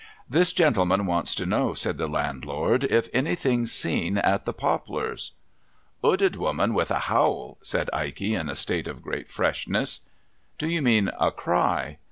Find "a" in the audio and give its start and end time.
6.89-7.01, 8.49-8.55, 11.19-11.29